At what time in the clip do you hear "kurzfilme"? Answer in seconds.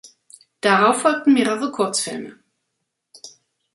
1.71-2.39